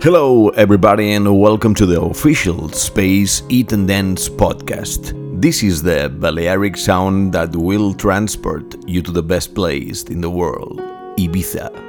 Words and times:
Hello, 0.00 0.50
everybody, 0.50 1.14
and 1.14 1.40
welcome 1.40 1.74
to 1.74 1.84
the 1.84 2.00
official 2.00 2.68
Space 2.68 3.42
Eat 3.48 3.72
and 3.72 3.88
Dance 3.88 4.28
podcast. 4.28 5.12
This 5.40 5.64
is 5.64 5.82
the 5.82 6.08
Balearic 6.08 6.76
sound 6.76 7.32
that 7.32 7.56
will 7.56 7.92
transport 7.92 8.76
you 8.86 9.02
to 9.02 9.10
the 9.10 9.24
best 9.24 9.56
place 9.56 10.04
in 10.04 10.20
the 10.20 10.30
world, 10.30 10.78
Ibiza. 11.18 11.87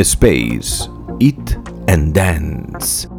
Space, 0.00 0.88
Eat 1.20 1.56
and 1.86 2.14
Dance. 2.14 3.11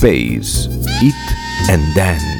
Space, 0.00 0.66
Eat 1.02 1.14
and 1.68 1.94
Dance. 1.94 2.39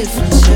different. 0.00 0.49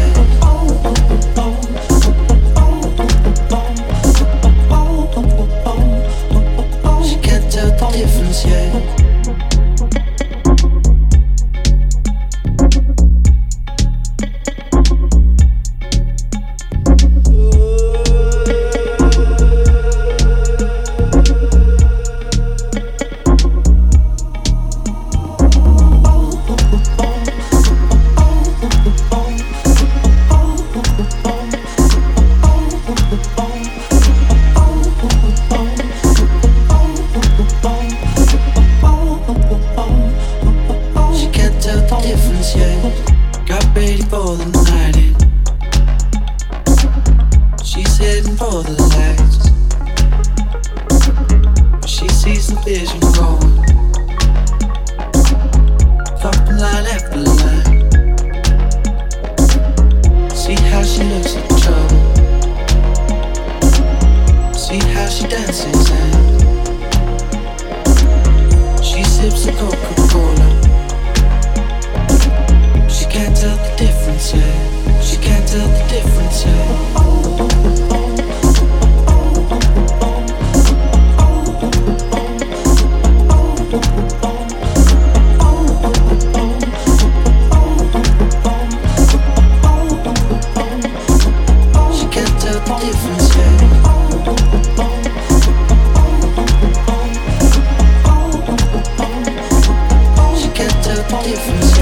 Can't 101.23 101.74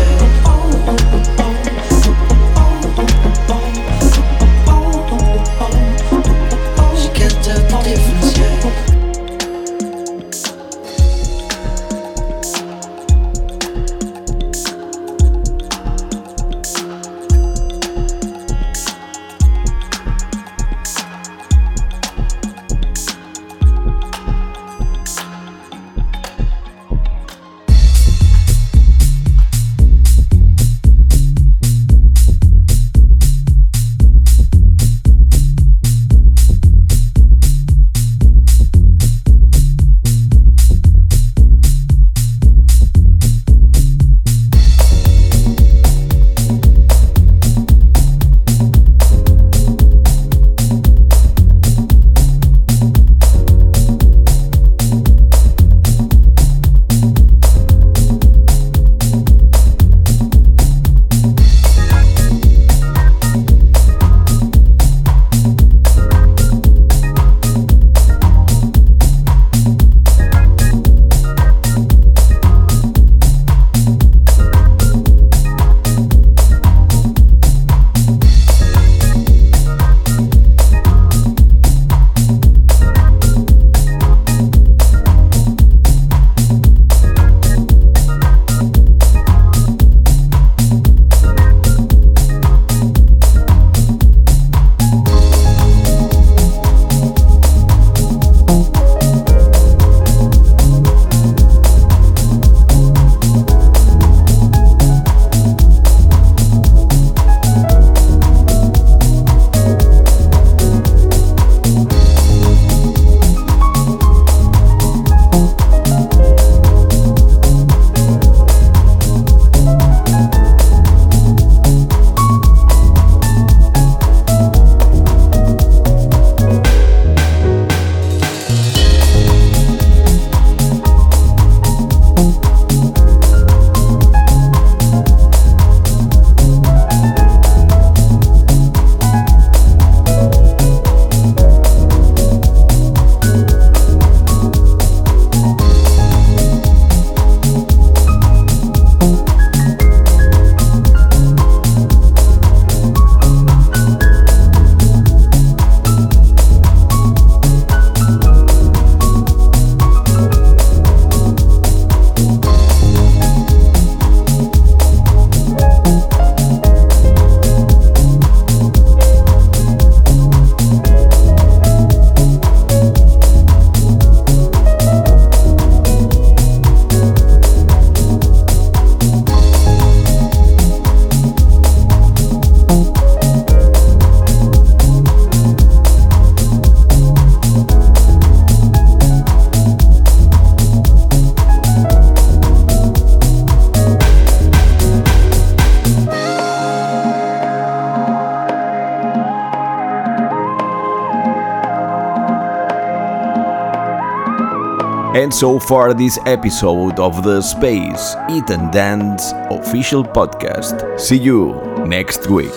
so 205.43 205.59
far, 205.59 205.93
this 205.93 206.21
episode 206.25 207.01
of 207.01 207.25
the 207.25 207.43
Space 207.43 208.15
Eat 208.31 208.49
and 208.51 208.71
Dance 208.71 209.33
official 209.51 210.05
podcast. 210.05 211.01
See 211.01 211.19
you 211.19 211.61
next 211.85 212.31
week. 212.31 212.55